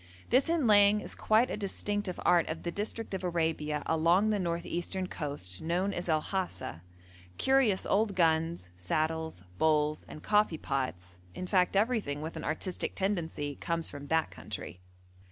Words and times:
This 0.31 0.49
inlaying 0.49 0.99
is 1.03 1.13
quite 1.13 1.51
a 1.51 1.55
distinctive 1.57 2.19
art 2.25 2.49
of 2.49 2.63
the 2.63 2.71
district 2.71 3.13
of 3.13 3.23
Arabia 3.23 3.83
along 3.85 4.31
the 4.31 4.39
north 4.39 4.65
eastern 4.65 5.05
coast 5.05 5.61
known 5.61 5.93
as 5.93 6.09
El 6.09 6.23
Hasa; 6.23 6.81
curious 7.37 7.85
old 7.85 8.15
guns, 8.15 8.71
saddles, 8.75 9.43
bowls, 9.59 10.03
and 10.09 10.23
coffee 10.23 10.57
pots, 10.57 11.19
in 11.35 11.45
fact 11.45 11.75
everything 11.75 12.19
with 12.19 12.35
an 12.35 12.43
artistic 12.43 12.95
tendency, 12.95 13.55
comes 13.57 13.89
from 13.89 14.07
that 14.07 14.31
country. 14.31 14.79